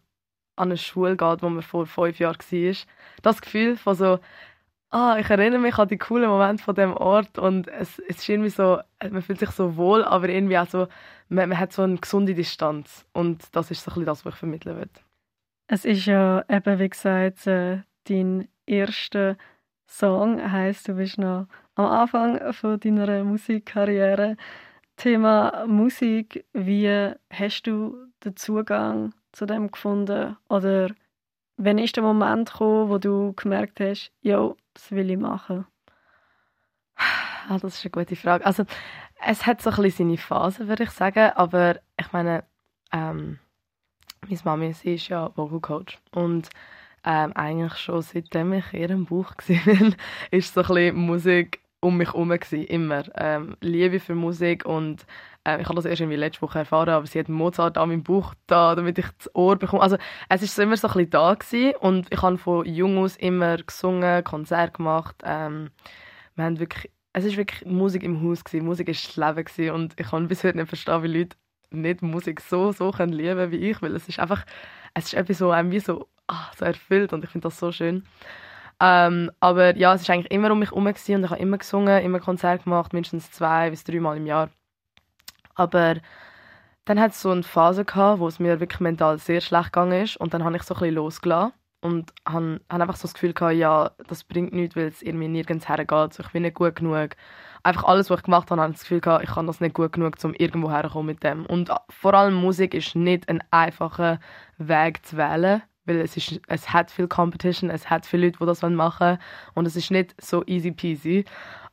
an 0.56 0.68
eine 0.70 0.78
Schule 0.78 1.18
geht, 1.18 1.42
wo 1.42 1.50
man 1.50 1.64
vor 1.64 1.88
fünf 1.88 2.20
Jahren 2.20 2.38
war. 2.38 2.76
Das 3.24 3.42
Gefühl 3.42 3.76
von 3.76 3.96
so, 3.96 4.20
ah, 4.94 5.18
ich 5.20 5.30
erinnere 5.30 5.60
mich 5.60 5.78
an 5.78 5.88
die 5.88 5.98
coolen 5.98 6.30
Momente 6.30 6.64
von 6.64 6.76
dem 6.76 6.96
Ort 6.96 7.40
und 7.40 7.68
es, 7.68 8.00
es 8.08 8.18
ist 8.18 8.30
irgendwie 8.30 8.50
so, 8.50 8.80
man 9.02 9.22
fühlt 9.22 9.40
sich 9.40 9.50
so 9.50 9.76
wohl, 9.76 10.04
aber 10.04 10.30
irgendwie 10.30 10.58
auch 10.58 10.68
so, 10.68 10.88
man, 11.30 11.50
man 11.50 11.60
hat 11.60 11.74
so 11.74 11.82
eine 11.82 11.98
gesunde 11.98 12.36
Distanz 12.36 13.06
und 13.12 13.44
das 13.56 13.72
ist 13.72 13.84
so 13.84 13.92
ein 13.92 13.94
bisschen 13.94 14.06
das, 14.06 14.26
was 14.26 14.34
ich 14.34 14.40
vermitteln 14.40 14.78
will. 14.78 14.90
Es 15.68 15.84
ist 15.86 16.06
ja 16.06 16.46
eben, 16.48 16.80
wie 16.80 16.90
gesagt, 16.90 17.48
äh, 17.48 17.80
dein 18.04 18.48
erster 18.66 19.36
Song, 19.88 20.52
heisst, 20.52 20.88
du 20.88 20.94
bist 20.94 21.18
noch 21.18 21.48
am 21.76 21.86
Anfang 21.86 22.54
von 22.54 22.80
deiner 22.80 23.24
Musikkarriere. 23.24 24.38
Thema 24.96 25.66
Musik, 25.66 26.46
wie 26.54 27.12
hast 27.32 27.64
du 27.64 27.98
den 28.24 28.36
Zugang 28.36 29.14
zu 29.32 29.48
dem 29.48 29.72
gefunden? 29.72 30.38
Oder 30.50 30.92
wann 31.58 31.80
ist 31.80 31.96
der 31.96 32.04
Moment 32.04 32.52
gekommen, 32.52 32.90
wo 32.90 33.00
du 33.00 33.34
gemerkt 33.34 33.80
hast, 33.80 34.12
ja, 34.22 34.54
das 34.74 34.92
will 34.92 35.10
ich 35.10 35.18
machen? 35.18 35.66
Ah, 36.96 37.58
das 37.60 37.76
ist 37.76 37.86
eine 37.86 37.92
gute 37.92 38.16
Frage. 38.16 38.46
Also, 38.46 38.66
es 39.26 39.46
hat 39.46 39.62
so 39.62 39.70
ein 39.70 39.76
bisschen 39.78 40.08
seine 40.10 40.18
Phase, 40.18 40.68
würde 40.68 40.84
ich 40.84 40.92
sagen, 40.92 41.32
aber 41.36 41.80
ich 42.00 42.12
meine, 42.12 42.44
ähm, 42.92 43.40
meine 44.28 44.40
Mami, 44.46 44.74
sie 44.74 44.96
ist 44.96 45.08
ja 45.10 45.32
Vocal 45.36 45.60
Coach 45.60 46.00
und 46.12 46.50
ähm, 47.04 47.34
eigentlich 47.34 47.76
schon 47.78 48.02
seitdem 48.02 48.54
ich 48.54 48.74
in 48.74 48.80
ihrem 48.80 49.06
Buch 49.06 49.34
war, 49.36 49.94
ist 50.32 50.54
so 50.54 50.62
ein 50.62 50.68
bisschen 50.68 50.96
Musik 50.96 51.62
um 51.82 51.98
mich 51.98 52.14
herum 52.14 52.32
immer. 52.32 53.04
Ähm, 53.16 53.58
Liebe 53.60 54.00
für 54.00 54.16
Musik 54.16 54.66
und 54.66 55.06
äh, 55.46 55.62
ich 55.62 55.66
habe 55.66 55.76
das 55.76 55.86
erst 55.86 56.02
irgendwie 56.02 56.18
letzte 56.18 56.42
Woche 56.42 56.60
erfahren, 56.60 56.90
aber 56.90 57.06
sie 57.06 57.20
hat 57.20 57.30
Mozart 57.30 57.78
an 57.78 57.90
meinem 57.90 58.04
Buch 58.04 58.34
da, 58.48 58.76
damit 58.76 58.98
ich 58.98 59.08
das 59.18 59.34
Ohr 59.36 59.58
bekomme. 59.58 59.82
Also 59.82 59.98
es 60.30 60.42
ist 60.42 60.58
immer 60.60 60.78
so 60.78 60.88
ein 60.88 60.94
bisschen 60.94 61.10
da 61.12 61.34
gewesen 61.34 61.76
und 61.80 62.08
ich 62.12 62.22
habe 62.22 62.38
von 62.38 62.66
jung 62.66 62.98
aus 62.98 63.16
immer 63.18 63.58
gesungen, 63.58 64.24
Konzert 64.24 64.76
gemacht. 64.76 65.16
Ähm, 65.24 65.72
wir 66.36 66.46
haben 66.46 66.60
wirklich, 66.60 66.92
es 67.14 67.26
ist 67.26 67.38
wirklich 67.38 67.66
Musik 67.66 68.04
im 68.04 68.22
Haus 68.24 68.44
gewesen. 68.44 68.66
Musik 68.66 68.88
ist 68.90 69.08
das 69.08 69.16
Leben 69.18 69.46
gewesen 69.46 69.74
und 69.74 70.00
ich 70.00 70.08
kann 70.08 70.28
bis 70.28 70.44
heute 70.44 70.58
nicht 70.58 70.70
verstehen, 70.70 71.04
wie 71.04 71.20
Leute 71.20 71.38
nicht 71.72 72.02
Musik 72.02 72.42
so 72.42 72.72
so 72.72 72.92
können 72.92 73.14
lieben 73.14 73.52
wie 73.52 73.70
ich, 73.70 73.82
weil 73.82 73.96
es 73.96 74.08
ist 74.08 74.20
einfach, 74.20 74.46
es 74.94 75.06
ist 75.06 75.14
etwas, 75.16 75.40
so 75.40 75.52
einem 75.52 75.78
so, 75.80 76.08
ah, 76.28 76.52
so 76.58 76.66
erfüllt 76.66 77.14
und 77.14 77.24
ich 77.24 77.30
finde 77.30 77.48
das 77.48 77.60
so 77.60 77.72
schön. 77.72 78.04
Ähm, 78.80 79.32
aber 79.40 79.76
ja, 79.78 79.94
es 79.94 80.08
war 80.08 80.16
eigentlich 80.16 80.32
immer 80.32 80.52
um 80.52 80.60
mich 80.60 80.72
herum 80.72 80.86
und 80.86 80.98
ich 80.98 81.10
habe 81.10 81.38
immer 81.38 81.58
gesungen, 81.58 82.04
immer 82.04 82.20
Konzerte 82.20 82.64
gemacht, 82.66 82.94
mindestens 82.94 83.32
zwei 83.32 83.70
bis 83.70 83.84
drei 83.84 84.00
Mal 84.00 84.18
im 84.18 84.26
Jahr. 84.26 84.50
Aber 85.56 85.96
dann 86.86 87.00
hat 87.00 87.12
es 87.12 87.22
so 87.22 87.32
eine 87.32 87.44
Phase 87.44 87.86
gehabt, 87.86 88.20
wo 88.20 88.28
es 88.28 88.40
mir 88.40 88.60
wirklich 88.60 88.82
mental 88.82 89.18
sehr 89.18 89.42
schlecht 89.42 89.74
gegangen 89.74 90.04
ist 90.04 90.18
und 90.18 90.34
dann 90.34 90.44
habe 90.44 90.56
ich 90.56 90.64
so 90.64 90.74
ein 90.76 90.80
bisschen 90.80 90.96
losgelassen 90.96 91.54
und 91.84 92.14
habe, 92.28 92.62
habe 92.70 92.84
einfach 92.84 92.96
so 92.96 93.04
das 93.04 93.14
Gefühl 93.14 93.34
gehabt, 93.34 93.56
ja, 93.56 93.92
das 94.08 94.24
bringt 94.24 94.54
nichts, 94.54 94.76
weil 94.76 94.88
es 94.88 95.02
irgendwie 95.02 95.28
nirgends 95.28 95.68
hergeht, 95.68 96.18
ich 96.20 96.30
bin 96.30 96.44
nicht 96.44 96.56
gut 96.56 96.76
genug. 96.76 97.10
Einfach 97.62 97.84
alles, 97.84 98.10
was 98.10 98.20
ich 98.20 98.24
gemacht 98.24 98.50
habe, 98.52 98.62
habe 98.62 98.72
ich 98.72 98.78
das 98.78 98.84
Gefühl 98.84 99.02
gehabt, 99.02 99.24
ich 99.24 99.32
kann 99.32 99.48
das 99.48 99.60
nicht 99.60 99.76
gut 99.76 99.92
genug, 99.94 100.16
um 100.24 100.34
irgendwo 100.34 100.72
herzukommen 100.72 101.08
mit 101.08 101.24
dem. 101.24 101.46
Und 101.46 101.70
vor 101.90 102.14
allem 102.14 102.34
Musik 102.34 102.74
ist 102.74 102.96
nicht 102.96 103.28
ein 103.30 103.44
einfacher 103.52 104.20
Weg 104.58 105.06
zu 105.06 105.18
wählen, 105.18 105.62
weil 105.86 105.98
es, 105.98 106.16
ist, 106.16 106.40
es 106.48 106.72
hat 106.72 106.90
viel 106.90 107.08
Competition, 107.08 107.70
es 107.70 107.90
hat 107.90 108.06
viele 108.06 108.28
Leute, 108.28 108.40
die 108.40 108.46
das 108.46 108.62
machen 108.62 109.08
wollen 109.08 109.20
und 109.54 109.66
es 109.66 109.76
ist 109.76 109.92
nicht 109.92 110.16
so 110.22 110.44
easy 110.46 110.72
peasy. 110.72 111.26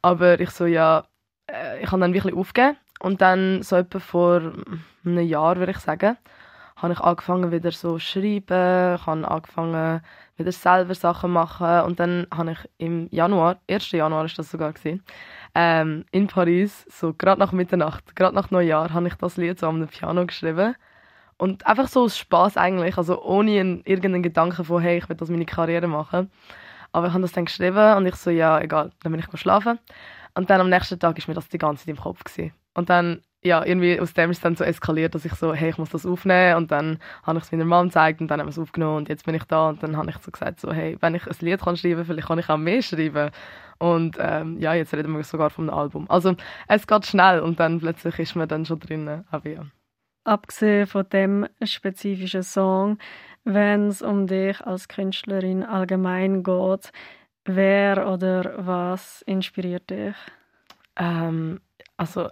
Aber 0.02 0.40
ich 0.40 0.50
so, 0.50 0.66
ja, 0.66 1.04
äh, 1.46 1.82
ich 1.82 1.90
habe 1.90 2.00
dann 2.00 2.14
wirklich 2.14 2.34
aufgegeben 2.34 2.76
und 3.00 3.21
dann 3.21 3.62
so 3.62 3.76
etwa 3.76 3.99
vor 3.99 4.52
einem 5.04 5.26
Jahr, 5.26 5.57
würde 5.57 5.73
ich 5.73 5.78
sagen, 5.78 6.16
habe 6.76 6.92
ich 6.92 7.00
angefangen 7.00 7.50
wieder 7.50 7.73
so 7.73 7.99
schreiben, 7.99 8.95
ich 8.95 9.07
habe 9.07 9.28
angefangen 9.28 10.00
wieder 10.37 10.52
selber 10.52 10.95
Sachen 10.95 11.33
machen 11.33 11.83
und 11.83 12.00
dann 12.00 12.26
habe 12.35 12.52
ich 12.52 12.59
im 12.78 13.09
Januar, 13.11 13.59
1. 13.69 13.90
Januar 13.90 14.25
ist 14.25 14.38
das 14.38 14.50
sogar 14.50 14.73
gewesen, 14.73 15.02
ähm, 15.54 16.04
in 16.12 16.26
Paris, 16.26 16.87
so 16.88 17.12
gerade 17.12 17.38
nach 17.38 17.52
Mitternacht, 17.52 18.16
gerade 18.16 18.35
nach 18.35 18.50
Neujahr, 18.50 18.92
habe 18.95 19.09
ich 19.09 19.14
das 19.14 19.37
Lied 19.37 19.59
so 19.59 19.66
am 19.66 19.87
Piano 19.88 20.25
geschrieben 20.25 20.75
und 21.37 21.66
einfach 21.66 21.88
so 21.88 22.02
aus 22.02 22.19
Spaß 22.19 22.57
eigentlich, 22.59 22.99
also 22.99 23.23
ohne 23.23 23.61
einen, 23.61 23.83
irgendeinen 23.85 24.23
Gedanken 24.23 24.64
von 24.64 24.83
hey, 24.83 24.99
ich 24.99 25.09
will 25.09 25.16
das 25.16 25.30
meine 25.30 25.47
Karriere 25.47 25.88
machen. 25.88 26.30
Aber 26.92 27.07
ich 27.07 27.12
habe 27.12 27.23
das 27.23 27.33
dann 27.33 27.47
geschrieben 27.47 27.97
und 27.97 28.07
ich 28.07 28.16
so, 28.16 28.30
ja, 28.30 28.61
egal, 28.61 28.90
dann 29.02 29.12
bin 29.12 29.21
ich 29.21 29.40
schlafen. 29.40 29.78
Und 30.35 30.50
dann 30.50 30.61
am 30.61 30.69
nächsten 30.69 30.99
Tag 30.99 31.16
ist 31.19 31.28
mir 31.28 31.35
das 31.35 31.49
die 31.49 31.59
ganze 31.59 31.85
Zeit 31.87 31.97
im 31.97 32.02
Kopf 32.02 32.25
gewesen. 32.25 32.52
Und 32.74 32.90
dann 32.90 33.22
ja, 33.42 33.64
irgendwie 33.64 33.98
aus 33.98 34.12
dem 34.12 34.30
ist 34.30 34.38
es 34.38 34.42
dann 34.42 34.56
so 34.56 34.64
eskaliert, 34.64 35.14
dass 35.14 35.24
ich 35.24 35.32
so, 35.32 35.54
hey, 35.54 35.70
ich 35.70 35.78
muss 35.78 35.90
das 35.90 36.04
aufnehmen 36.04 36.56
und 36.56 36.70
dann 36.70 36.98
habe 37.22 37.38
ich 37.38 37.44
es 37.44 37.52
meiner 37.52 37.64
Mom 37.64 37.86
gezeigt 37.86 38.20
und 38.20 38.28
dann 38.28 38.38
haben 38.38 38.48
wir 38.48 38.50
es 38.50 38.58
aufgenommen 38.58 38.98
und 38.98 39.08
jetzt 39.08 39.24
bin 39.24 39.34
ich 39.34 39.44
da 39.44 39.70
und 39.70 39.82
dann 39.82 39.96
habe 39.96 40.10
ich 40.10 40.18
so 40.18 40.30
gesagt, 40.30 40.60
so, 40.60 40.72
hey, 40.72 40.98
wenn 41.00 41.14
ich 41.14 41.26
ein 41.26 41.36
Lied 41.40 41.62
kann 41.62 41.76
schreiben, 41.76 42.04
vielleicht 42.04 42.28
kann 42.28 42.38
ich 42.38 42.48
auch 42.50 42.58
mehr 42.58 42.82
schreiben 42.82 43.30
und 43.78 44.18
ähm, 44.20 44.58
ja, 44.60 44.74
jetzt 44.74 44.92
reden 44.92 45.16
wir 45.16 45.24
sogar 45.24 45.48
von 45.48 45.70
einem 45.70 45.78
Album. 45.78 46.06
Also 46.10 46.36
es 46.68 46.86
geht 46.86 47.06
schnell 47.06 47.40
und 47.40 47.58
dann 47.58 47.80
plötzlich 47.80 48.18
ist 48.18 48.36
man 48.36 48.46
dann 48.46 48.66
schon 48.66 48.78
drin, 48.78 49.24
aber 49.30 49.48
ja. 49.48 49.62
Abgesehen 50.24 50.86
von 50.86 51.08
dem 51.08 51.46
spezifischen 51.62 52.42
Song, 52.42 52.98
wenn 53.44 53.86
es 53.86 54.02
um 54.02 54.26
dich 54.26 54.60
als 54.66 54.86
Künstlerin 54.86 55.64
allgemein 55.64 56.42
geht, 56.42 56.92
wer 57.46 58.06
oder 58.06 58.52
was 58.58 59.22
inspiriert 59.22 59.88
dich? 59.88 60.14
Ähm, 60.96 61.60
also 61.96 62.28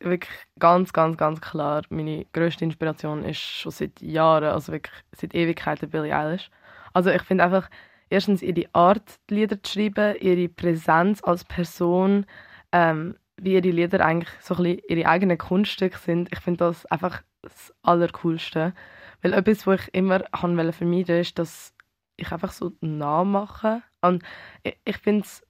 wirklich 0.00 0.32
ganz, 0.58 0.92
ganz, 0.92 1.16
ganz 1.16 1.40
klar, 1.40 1.82
meine 1.90 2.26
grösste 2.32 2.64
Inspiration 2.64 3.24
ist 3.24 3.40
schon 3.40 3.72
seit 3.72 4.00
Jahren, 4.00 4.44
also 4.44 4.72
wirklich 4.72 4.94
seit 5.12 5.34
Ewigkeiten 5.34 5.90
Billie 5.90 6.16
Eilish. 6.16 6.50
Also 6.92 7.10
ich 7.10 7.22
finde 7.22 7.44
einfach, 7.44 7.68
erstens 8.08 8.42
ihre 8.42 8.68
Art, 8.72 9.20
Lieder 9.28 9.62
zu 9.62 9.72
schreiben, 9.72 10.16
ihre 10.20 10.48
Präsenz 10.48 11.22
als 11.22 11.44
Person, 11.44 12.26
ähm, 12.72 13.16
wie 13.36 13.54
ihre 13.54 13.70
Lieder 13.70 14.04
eigentlich 14.04 14.30
so 14.40 14.54
ein 14.54 14.62
bisschen 14.62 14.82
ihre 14.88 15.08
eigenen 15.08 15.38
Kunststücke 15.38 15.98
sind. 15.98 16.28
Ich 16.32 16.40
finde 16.40 16.58
das 16.64 16.86
einfach 16.86 17.22
das 17.42 17.72
Allercoolste. 17.82 18.74
Weil 19.22 19.32
etwas, 19.32 19.66
was 19.66 19.80
ich 19.82 19.94
immer 19.94 20.20
vermeiden 20.32 20.74
wollte, 20.90 21.14
ist, 21.14 21.38
dass 21.38 21.74
ich 22.16 22.32
einfach 22.32 22.52
so 22.52 22.72
nachmache. 22.80 23.82
Und 24.00 24.22
ich, 24.62 24.76
ich 24.84 24.96
finde 24.98 25.22
es 25.22 25.46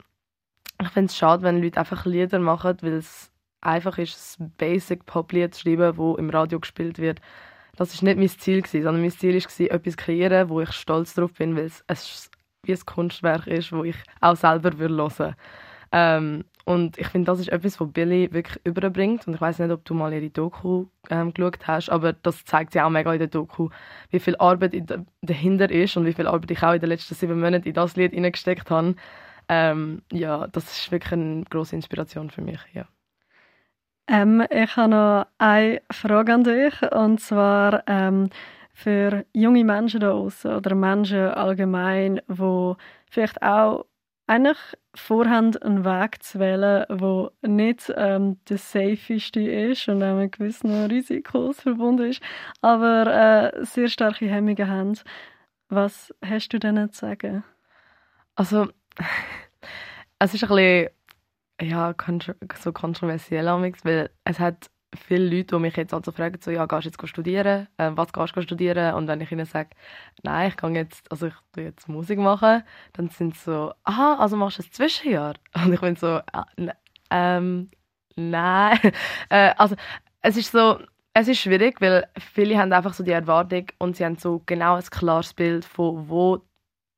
ich 0.81 0.89
find's 0.89 1.17
schade, 1.17 1.43
wenn 1.43 1.63
Leute 1.63 1.79
einfach 1.79 2.07
Lieder 2.07 2.39
machen, 2.39 2.79
weil 2.81 2.95
es 2.95 3.31
einfach 3.61 3.99
ist, 3.99 4.41
ein 4.41 4.53
Basic 4.57 5.07
Pop-Lied 5.07 5.55
zu 5.55 5.63
schreiben, 5.63 5.97
das 5.97 6.19
im 6.19 6.31
Radio 6.31 6.61
gespielt 6.61 6.99
wird. 6.99 7.21
Das 7.77 8.03
war 8.03 8.09
nicht 8.09 8.19
mein 8.19 8.29
Ziel, 8.29 8.65
sondern 8.67 9.01
mein 9.01 9.11
Ziel 9.11 9.35
war, 9.35 9.71
etwas 9.71 9.97
zu 9.97 9.97
kreieren, 9.97 10.49
wo 10.49 10.61
ich 10.61 10.73
stolz 10.73 11.15
darauf 11.15 11.33
bin, 11.35 11.57
weil 11.57 11.71
es 11.87 12.31
wie 12.63 12.73
ein 12.73 12.87
Kunstwerk 12.87 13.47
ist, 13.47 13.73
das 13.73 13.85
ich 13.85 13.97
auch 14.21 14.37
selber 14.37 14.77
hören 14.77 14.99
würde. 14.99 15.37
Ähm, 15.93 16.45
und 16.65 16.99
ich 16.99 17.09
finde, 17.09 17.27
das 17.27 17.41
ist 17.41 17.49
etwas, 17.49 17.81
was 17.81 17.93
Billy 17.93 18.33
wirklich 18.33 18.61
überbringt. 18.65 19.27
Und 19.27 19.35
ich 19.35 19.41
weiß 19.41 19.59
nicht, 19.59 19.71
ob 19.71 19.85
du 19.85 19.95
mal 19.95 20.13
ihre 20.13 20.31
Doku 20.31 20.87
ähm, 21.09 21.35
geschaut 21.35 21.67
hast, 21.67 21.91
aber 21.91 22.13
das 22.13 22.45
zeigt 22.45 22.73
sie 22.73 22.81
auch 22.81 22.91
mega 22.91 23.13
in 23.13 23.19
der 23.19 23.29
Doku, 23.29 23.71
wie 24.11 24.21
viel 24.21 24.37
Arbeit 24.37 24.75
dahinter 25.23 25.71
ist 25.71 25.97
und 25.97 26.05
wie 26.07 26.13
viel 26.13 26.27
Arbeit 26.27 26.51
ich 26.51 26.63
auch 26.63 26.75
in 26.75 26.81
den 26.81 26.91
letzten 26.91 27.15
sieben 27.15 27.41
Monaten 27.41 27.67
in 27.67 27.75
das 27.75 27.97
Lied 27.97 28.13
hineingesteckt 28.13 28.71
habe. 28.71 28.95
Ähm, 29.49 30.03
ja, 30.13 30.47
das 30.47 30.71
ist 30.71 30.93
wirklich 30.93 31.13
eine 31.13 31.45
große 31.45 31.75
Inspiration 31.75 32.31
für 32.31 32.43
mich. 32.43 32.61
Ja. 32.73 32.87
Ähm, 34.11 34.45
ich 34.51 34.77
habe 34.77 34.91
noch 34.91 35.27
eine 35.39 35.83
Frage 35.93 36.35
an 36.35 36.43
dich 36.43 36.75
und 36.91 37.21
zwar 37.21 37.85
ähm, 37.87 38.29
für 38.75 39.25
junge 39.33 39.65
Menschen 39.65 40.01
da 40.01 40.11
draußen 40.11 40.53
oder 40.53 40.75
Menschen 40.75 41.29
allgemein, 41.29 42.21
die 42.29 42.75
vielleicht 43.09 43.41
auch 43.41 43.87
eigentlich 44.27 44.59
vorhaben, 44.97 45.57
einen 45.59 45.85
Weg 45.85 46.25
zu 46.25 46.41
wählen, 46.41 46.87
der 46.91 47.31
nicht 47.43 47.93
ähm, 47.97 48.41
der 48.49 48.59
safeste 48.59 49.43
ist 49.43 49.89
und 49.89 50.03
auch 50.03 50.17
mit 50.17 50.33
gewissen 50.33 50.87
Risikos 50.87 51.61
verbunden 51.61 52.11
ist, 52.11 52.21
aber 52.63 53.53
äh, 53.55 53.65
sehr 53.65 53.89
starke 53.89 54.29
Hemmungen 54.29 54.69
haben. 54.69 54.99
Was 55.69 56.13
hast 56.25 56.49
du 56.49 56.59
denen 56.59 56.93
zu 56.93 57.07
sagen? 57.07 57.45
Also, 58.35 58.67
es 60.19 60.35
ist 60.35 60.43
ein 60.43 60.49
bisschen 60.49 60.89
ja, 61.61 61.95
so 62.59 62.73
kontroversiell 62.73 63.47
weil 63.47 64.11
es 64.25 64.39
hat 64.39 64.71
viele 64.95 65.37
Leute, 65.37 65.57
die 65.57 65.61
mich 65.61 65.77
jetzt 65.77 65.95
also 65.95 66.13
fragen, 66.13 66.41
so, 66.41 66.51
ja, 66.51 66.67
gehst 66.67 66.85
du 66.85 66.91
jetzt 66.91 67.09
studieren? 67.09 67.69
Äh, 67.77 67.93
was 67.95 68.13
gehst 68.13 68.37
du 68.37 68.43
studieren? 68.43 68.95
Und 68.95 69.07
wenn 69.09 69.21
ich 69.21 69.31
ihnen 69.31 69.47
sage, 69.47 69.71
nein, 70.23 70.49
ich 70.49 70.57
kann 70.57 70.75
jetzt, 70.75 71.11
also 71.11 71.29
ich 71.29 71.35
tue 71.53 71.65
jetzt 71.65 71.89
Musik 71.89 72.19
machen, 72.19 72.63
dann 72.95 73.09
sind 73.09 73.37
sie 73.37 73.45
so, 73.45 73.73
aha, 73.85 74.17
also 74.19 74.37
machst 74.37 74.59
du 74.59 74.63
ein 74.63 74.73
Zwischenjahr? 74.73 75.35
Und 75.65 75.73
ich 75.73 75.81
bin 75.81 75.97
so, 75.97 76.19
äh, 76.19 76.73
ähm, 77.11 77.71
nein. 78.17 78.79
äh, 79.29 79.55
also, 79.57 79.77
es 80.23 80.37
ist 80.37 80.53
so, 80.53 80.81
es 81.15 81.29
ist 81.29 81.41
schwierig, 81.41 81.81
weil 81.81 82.07
viele 82.19 82.59
haben 82.59 82.73
einfach 82.73 82.95
so 82.95 83.03
die 83.03 83.11
Erwartung 83.11 83.67
und 83.79 83.97
sie 83.97 84.05
haben 84.05 84.17
so 84.17 84.43
genau 84.47 84.77
ein 84.77 84.85
klares 84.85 85.35
Bild 85.35 85.65
von, 85.65 86.09
wo 86.09 86.43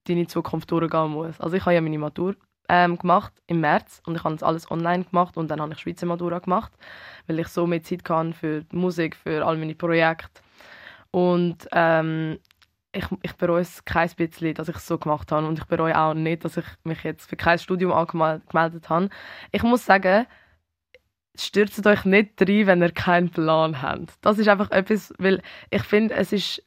deine 0.07 0.27
Zukunft 0.27 0.71
durchgehen 0.71 1.11
muss. 1.11 1.41
Also 1.41 1.57
ich 1.57 1.63
habe 1.65 1.75
ja 1.75 1.81
meine 1.81 1.99
Matur 1.99 2.37
ähm, 2.73 2.97
gemacht 2.97 3.35
im 3.47 3.61
März 3.61 4.01
und 4.07 4.17
ich 4.17 4.25
habe 4.25 4.35
das 4.35 4.43
alles 4.43 4.71
online 4.71 5.05
gemacht 5.05 5.37
und 5.37 5.51
dann 5.51 5.61
habe 5.61 5.75
ich 5.75 5.81
Schweizer 5.81 6.07
Matura 6.07 6.39
gemacht, 6.39 6.73
weil 7.27 7.39
ich 7.39 7.49
so 7.49 7.67
mehr 7.67 7.83
Zeit 7.83 8.03
kann 8.03 8.33
für 8.33 8.65
Musik, 8.73 9.15
für 9.15 9.45
all 9.45 9.59
meine 9.59 9.75
Projekte. 9.75 10.41
Und 11.11 11.69
ähm, 11.73 12.39
ich, 12.93 13.05
ich 13.21 13.35
bereue 13.35 13.61
es 13.61 13.85
kein 13.85 14.09
bisschen, 14.17 14.55
dass 14.55 14.71
ich 14.71 14.77
es 14.77 14.87
so 14.87 14.97
gemacht 14.97 15.31
habe 15.33 15.47
und 15.47 15.59
ich 15.59 15.67
bereue 15.67 15.99
auch 15.99 16.15
nicht, 16.15 16.47
dass 16.47 16.57
ich 16.57 16.65
mich 16.83 17.05
jetzt 17.05 17.29
für 17.29 17.37
kein 17.37 17.59
Studium 17.59 17.93
angemeldet 17.93 18.89
habe. 18.89 19.11
Ich 19.51 19.63
muss 19.63 19.85
sagen, 19.85 20.27
stürzt 21.35 21.87
euch 21.87 22.07
nicht 22.07 22.41
rein, 22.41 22.67
wenn 22.67 22.83
ihr 22.83 22.93
keinen 22.93 23.29
Plan 23.29 23.83
habt. 23.83 24.15
Das 24.23 24.39
ist 24.39 24.49
einfach 24.49 24.71
etwas, 24.71 25.13
weil 25.19 25.43
ich 25.69 25.83
finde, 25.83 26.15
es 26.15 26.33
ist 26.33 26.63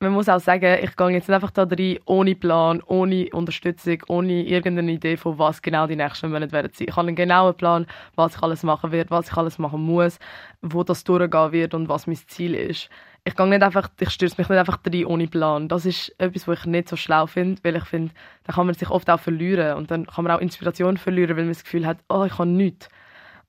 man 0.00 0.12
muss 0.12 0.28
auch 0.28 0.40
sagen, 0.40 0.78
ich 0.82 0.94
gehe 0.94 1.08
jetzt 1.08 1.28
nicht 1.28 1.34
einfach 1.34 1.50
da 1.50 1.62
rein, 1.62 1.98
ohne 2.04 2.34
Plan, 2.34 2.82
ohne 2.86 3.28
Unterstützung, 3.32 4.02
ohne 4.08 4.44
irgendeine 4.44 4.92
Idee 4.92 5.16
von 5.16 5.38
was 5.38 5.62
genau 5.62 5.86
die 5.86 5.96
nächsten 5.96 6.30
Monate 6.30 6.52
werden 6.52 6.70
sein. 6.74 6.88
Ich 6.90 6.96
habe 6.96 7.08
einen 7.08 7.16
genauen 7.16 7.54
Plan, 7.56 7.86
was 8.14 8.36
ich 8.36 8.42
alles 8.42 8.62
machen 8.62 8.92
werde, 8.92 9.10
was 9.10 9.28
ich 9.30 9.36
alles 9.36 9.58
machen 9.58 9.80
muss, 9.80 10.18
wo 10.60 10.82
das 10.82 11.02
durchgehen 11.04 11.52
wird 11.52 11.72
und 11.72 11.88
was 11.88 12.06
mein 12.06 12.16
Ziel 12.16 12.54
ist. 12.54 12.90
Ich 13.24 13.34
gehe 13.34 13.46
nicht 13.48 13.62
einfach, 13.62 13.88
ich 13.98 14.10
stürze 14.10 14.36
mich 14.38 14.48
nicht 14.48 14.58
einfach 14.58 14.78
rein 14.86 15.04
ohne 15.06 15.26
Plan. 15.28 15.68
Das 15.68 15.86
ist 15.86 16.14
etwas, 16.18 16.46
was 16.46 16.60
ich 16.60 16.66
nicht 16.66 16.88
so 16.88 16.96
schlau 16.96 17.26
finde, 17.26 17.62
weil 17.64 17.76
ich 17.76 17.84
finde, 17.84 18.12
da 18.44 18.52
kann 18.52 18.66
man 18.66 18.74
sich 18.74 18.90
oft 18.90 19.08
auch 19.08 19.18
verlieren 19.18 19.78
und 19.78 19.90
dann 19.90 20.06
kann 20.06 20.24
man 20.24 20.36
auch 20.36 20.40
Inspiration 20.40 20.98
verlieren, 20.98 21.36
weil 21.36 21.44
man 21.44 21.54
das 21.54 21.64
Gefühl 21.64 21.86
hat, 21.86 21.98
oh, 22.08 22.24
ich 22.24 22.38
habe 22.38 22.50
nichts. 22.50 22.88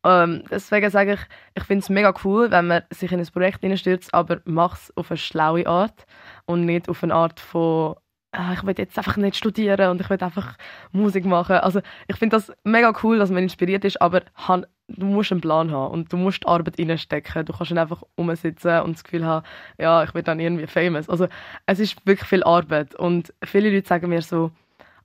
Ähm, 0.07 0.43
deswegen 0.49 0.89
sage 0.89 1.13
ich, 1.15 1.19
ich 1.55 1.63
finde 1.63 1.83
es 1.83 1.89
mega 1.89 2.13
cool, 2.23 2.49
wenn 2.49 2.67
man 2.67 2.83
sich 2.91 3.11
in 3.11 3.19
ein 3.19 3.27
Projekt 3.27 3.61
hineinstürzt, 3.61 4.13
aber 4.13 4.39
mach 4.45 4.75
es 4.75 4.95
auf 4.95 5.11
eine 5.11 5.17
schlaue 5.17 5.67
Art 5.67 6.05
und 6.45 6.65
nicht 6.65 6.87
auf 6.87 7.03
eine 7.03 7.13
Art 7.13 7.39
von 7.41 7.95
ah, 8.31 8.53
ich 8.53 8.65
will 8.65 8.75
jetzt 8.77 8.97
einfach 8.97 9.17
nicht 9.17 9.35
studieren 9.35 9.89
und 9.89 10.01
ich 10.01 10.09
will 10.09 10.21
einfach 10.21 10.57
Musik 10.91 11.25
machen. 11.25 11.57
Also 11.57 11.81
ich 12.07 12.15
finde 12.17 12.37
das 12.37 12.51
mega 12.63 12.93
cool, 13.03 13.17
dass 13.17 13.31
man 13.31 13.43
inspiriert 13.43 13.83
ist, 13.85 14.01
aber 14.01 14.21
du 14.87 15.05
musst 15.05 15.31
einen 15.31 15.41
Plan 15.41 15.71
haben 15.71 15.91
und 15.91 16.13
du 16.13 16.17
musst 16.17 16.47
Arbeit 16.47 16.79
reinstecken. 16.79 17.45
Du 17.45 17.53
kannst 17.53 17.71
nicht 17.71 17.79
einfach 17.79 18.03
rumsitzen 18.17 18.81
und 18.81 18.95
das 18.95 19.03
Gefühl 19.03 19.25
haben, 19.25 19.45
ja, 19.77 20.03
ich 20.03 20.13
will 20.13 20.23
dann 20.23 20.39
irgendwie 20.39 20.67
famous. 20.67 21.09
Also 21.09 21.27
es 21.65 21.79
ist 21.79 22.05
wirklich 22.05 22.29
viel 22.29 22.43
Arbeit 22.43 22.95
und 22.95 23.33
viele 23.43 23.69
Leute 23.71 23.87
sagen 23.87 24.09
mir 24.09 24.21
so, 24.21 24.51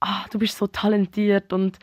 ah, 0.01 0.25
du 0.31 0.39
bist 0.39 0.57
so 0.59 0.67
talentiert 0.67 1.53
und 1.53 1.79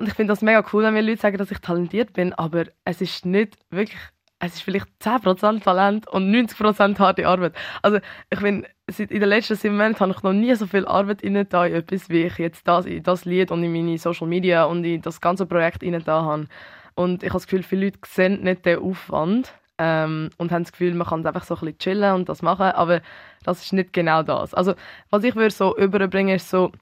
und 0.00 0.08
ich 0.08 0.14
finde 0.14 0.32
das 0.32 0.40
mega 0.40 0.64
cool, 0.72 0.82
wenn 0.82 0.94
mir 0.94 1.02
Leute 1.02 1.20
sagen, 1.20 1.36
dass 1.36 1.50
ich 1.50 1.58
talentiert 1.58 2.14
bin, 2.14 2.32
aber 2.32 2.64
es 2.84 3.02
ist 3.02 3.26
nicht 3.26 3.58
wirklich, 3.68 3.98
es 4.38 4.54
ist 4.54 4.62
vielleicht 4.62 4.86
10% 5.02 5.62
Talent 5.62 6.08
und 6.08 6.32
90% 6.34 6.98
harte 6.98 7.28
Arbeit. 7.28 7.54
Also 7.82 7.98
ich 8.30 8.38
finde, 8.38 8.66
in 8.96 9.20
den 9.20 9.28
letzten 9.28 9.56
sieben 9.56 9.76
Monaten 9.76 10.00
habe 10.00 10.12
ich 10.12 10.22
noch 10.22 10.32
nie 10.32 10.54
so 10.54 10.66
viel 10.66 10.86
Arbeit 10.86 11.20
in 11.20 11.36
etwas, 11.36 12.08
wie 12.08 12.22
ich 12.22 12.38
jetzt 12.38 12.66
das, 12.66 12.86
in 12.86 13.02
das 13.02 13.26
Lied 13.26 13.50
und 13.50 13.62
in 13.62 13.72
meine 13.72 13.98
Social 13.98 14.26
Media 14.26 14.64
und 14.64 14.84
in 14.84 15.02
das 15.02 15.20
ganze 15.20 15.44
Projekt 15.44 15.82
in 15.82 15.94
habe. 16.06 16.46
Und 16.94 17.22
ich 17.22 17.28
habe 17.28 17.36
das 17.36 17.46
Gefühl, 17.46 17.62
viele 17.62 17.84
Leute 17.84 17.98
sehen 18.06 18.42
nicht 18.42 18.64
den 18.64 18.78
Aufwand 18.78 19.52
ähm, 19.76 20.30
und 20.38 20.50
haben 20.50 20.62
das 20.62 20.72
Gefühl, 20.72 20.94
man 20.94 21.08
kann 21.08 21.26
einfach 21.26 21.44
so 21.44 21.56
ein 21.56 21.60
bisschen 21.60 21.78
chillen 21.78 22.14
und 22.14 22.30
das 22.30 22.40
machen, 22.40 22.72
aber 22.72 23.02
das 23.44 23.62
ist 23.62 23.74
nicht 23.74 23.92
genau 23.92 24.22
das. 24.22 24.54
Also 24.54 24.72
was 25.10 25.24
ich 25.24 25.36
würde 25.36 25.50
so 25.54 25.76
überbringen, 25.76 26.36
ist 26.36 26.48
so, 26.48 26.72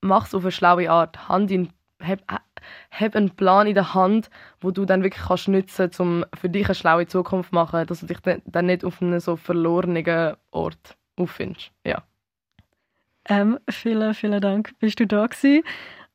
mach 0.00 0.26
es 0.26 0.34
auf 0.34 0.44
eine 0.44 0.52
schlaue 0.52 0.88
Art, 0.88 1.28
Hand 1.28 1.50
in 1.50 1.70
hab, 2.06 2.20
hab 2.90 3.16
einen 3.16 3.30
Plan 3.30 3.66
in 3.66 3.74
der 3.74 3.94
Hand, 3.94 4.30
wo 4.60 4.70
du 4.70 4.84
dann 4.84 5.02
wirklich 5.02 5.24
kannst 5.24 5.48
nutzen 5.48 5.76
kannst, 5.76 6.00
um 6.00 6.24
für 6.34 6.48
dich 6.48 6.66
eine 6.66 6.74
schlaue 6.74 7.06
Zukunft 7.06 7.50
zu 7.50 7.54
machen, 7.54 7.86
dass 7.86 8.00
du 8.00 8.06
dich 8.06 8.18
dann 8.44 8.66
nicht 8.66 8.84
auf 8.84 9.00
einem 9.02 9.20
so 9.20 9.36
verlorenen 9.36 10.36
Ort 10.50 10.96
auffindest. 11.16 11.70
Ja. 11.84 12.02
Ähm, 13.28 13.58
vielen, 13.70 14.14
vielen 14.14 14.40
Dank, 14.40 14.78
bist 14.78 15.00
du 15.00 15.06
da 15.06 15.26
gewesen. 15.26 15.62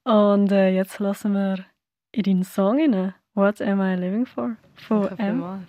Und 0.04 0.52
äh, 0.52 0.70
jetzt 0.70 1.00
lassen 1.00 1.34
wir 1.34 1.66
in 2.12 2.24
deinen 2.24 2.44
Song 2.44 2.80
rein. 2.80 3.14
What 3.34 3.62
am 3.62 3.82
I 3.82 3.96
living 3.96 4.26
for? 4.26 4.56
Von 4.76 5.08
M. 5.18 5.68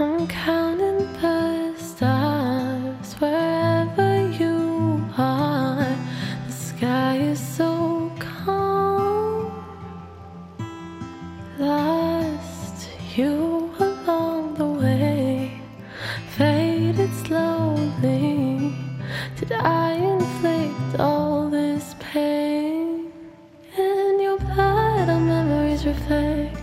I'm 0.00 0.28
counting 0.28 1.12
the 1.14 1.74
stars 1.76 3.14
wherever 3.14 4.28
you 4.28 5.04
are. 5.18 5.96
The 6.46 6.52
sky 6.52 7.16
is 7.16 7.40
so 7.40 8.12
calm. 8.20 9.50
Lost 11.58 12.88
you 13.16 13.72
along 13.80 14.54
the 14.54 14.66
way, 14.66 15.60
faded 16.36 17.12
slowly. 17.26 18.76
Did 19.34 19.50
I 19.50 19.94
inflict 19.94 21.00
all 21.00 21.50
this 21.50 21.96
pain? 21.98 23.10
In 23.76 24.20
your 24.20 24.38
blood, 24.38 25.08
our 25.08 25.18
memories 25.18 25.84
reflect 25.84 26.54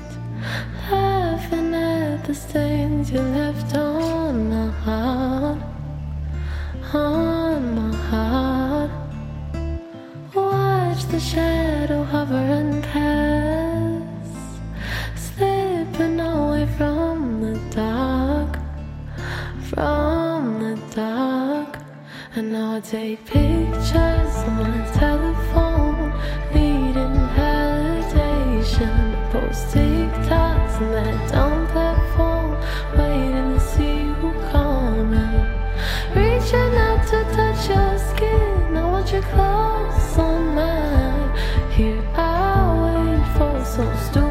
laughing 0.90 1.74
at 1.74 2.24
the 2.24 2.34
stains 2.34 2.75
you 3.12 3.20
left 3.20 3.76
on 3.76 3.85
your 39.16 39.24
clothes 39.24 40.18
on 40.18 40.56
mine. 40.56 41.72
Here 41.72 42.04
I 42.16 42.28
wait 42.84 43.26
for 43.38 43.64
some 43.64 43.98
stupid 44.08 44.25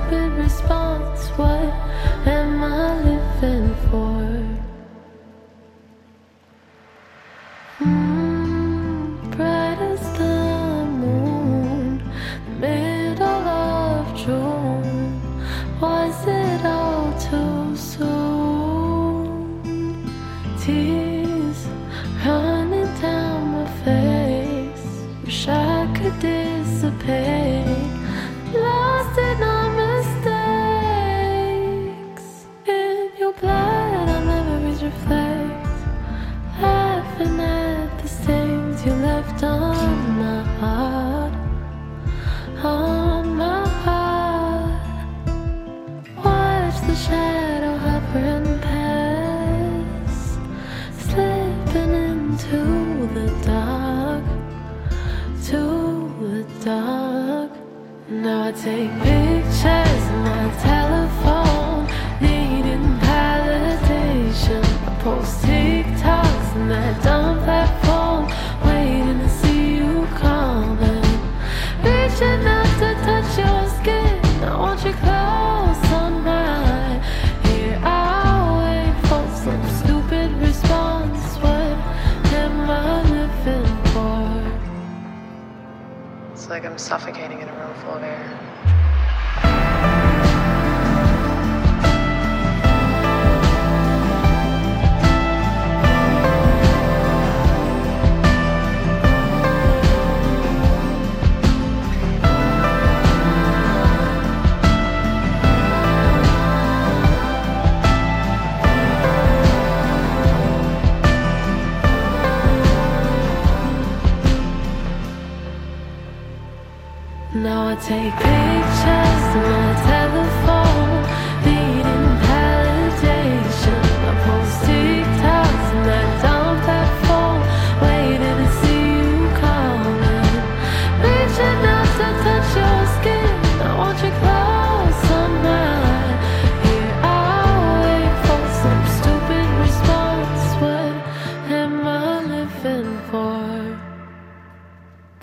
suffocating 86.85 87.40
in 87.40 87.49
a 87.49 87.55
room 87.55 87.75
full 87.75 87.97
of 87.97 88.03
air. 88.05 88.43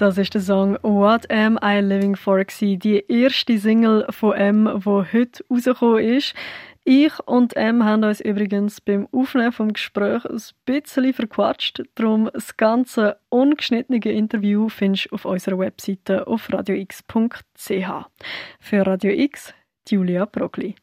Das 0.01 0.17
ist 0.17 0.33
der 0.33 0.41
Song 0.41 0.79
What 0.81 1.29
Am 1.29 1.59
I 1.63 1.79
Living 1.79 2.15
For 2.15 2.43
gewesen, 2.43 2.79
die 2.79 3.05
erste 3.07 3.59
Single 3.59 4.07
von 4.09 4.33
M, 4.33 4.81
die 4.83 4.89
heute 4.89 5.45
rausgekommen 5.47 6.03
ist. 6.03 6.33
Ich 6.83 7.11
und 7.27 7.55
M 7.55 7.85
haben 7.85 8.03
uns 8.03 8.19
übrigens 8.19 8.81
beim 8.81 9.07
Aufnehmen 9.11 9.51
vom 9.51 9.71
Gespräch 9.71 10.25
ein 10.25 10.41
bisschen 10.65 11.13
verquatscht. 11.13 11.83
Darum 11.93 12.31
das 12.33 12.57
ganze 12.57 13.17
ungeschnittene 13.29 13.99
Interview 13.99 14.69
findest 14.69 15.11
du 15.11 15.13
auf 15.13 15.25
unserer 15.25 15.59
Webseite 15.59 16.25
auf 16.25 16.51
radiox.ch. 16.51 17.91
Für 18.59 18.87
Radio 18.87 19.11
X, 19.11 19.53
Julia 19.87 20.25
Brogli. 20.25 20.73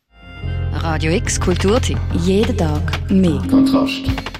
Radio 0.75 1.11
X 1.11 1.41
Kulturtipp. 1.41 1.99
Jeden 2.25 2.57
Tag 2.57 3.11
mehr. 3.11 3.43
Kontrast. 3.51 4.38